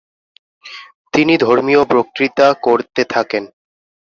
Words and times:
তিনি 1.13 1.33
ধর্মীয় 1.37 1.81
বক্তৃতা 1.91 2.47
করতে 2.61 3.01
থাকেন। 3.05 3.43